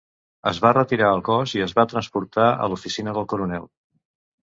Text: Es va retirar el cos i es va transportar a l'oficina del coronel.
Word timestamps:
Es 0.51 0.61
va 0.63 0.71
retirar 0.77 1.11
el 1.17 1.21
cos 1.27 1.55
i 1.59 1.63
es 1.67 1.77
va 1.81 1.87
transportar 1.93 2.51
a 2.65 2.73
l'oficina 2.73 3.19
del 3.19 3.33
coronel. 3.37 3.73